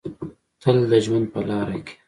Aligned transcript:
تل 0.61 0.77
د 0.91 0.93
ژوند 1.05 1.25
په 1.33 1.39
لاره 1.49 1.77
کې 1.85 1.95